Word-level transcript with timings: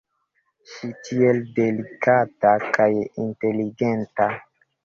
Ŝi, 0.69 0.89
tiel 1.07 1.41
delikata 1.59 2.55
kaj 2.79 2.91
inteligenta. 3.27 4.31